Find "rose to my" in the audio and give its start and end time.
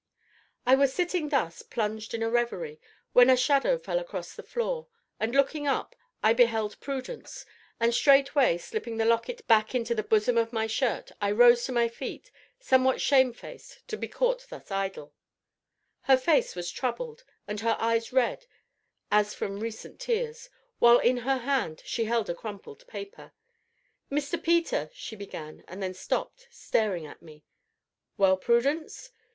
11.29-11.87